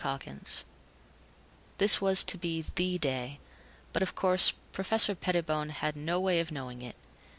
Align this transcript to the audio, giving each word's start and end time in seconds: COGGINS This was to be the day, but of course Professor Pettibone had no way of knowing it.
COGGINS 0.03 0.63
This 1.77 2.01
was 2.01 2.23
to 2.23 2.35
be 2.35 2.63
the 2.63 2.97
day, 2.97 3.39
but 3.93 4.01
of 4.01 4.15
course 4.15 4.51
Professor 4.71 5.13
Pettibone 5.13 5.69
had 5.69 5.95
no 5.95 6.19
way 6.19 6.39
of 6.39 6.51
knowing 6.51 6.81
it. 6.81 6.95